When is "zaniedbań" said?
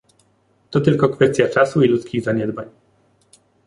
2.23-2.69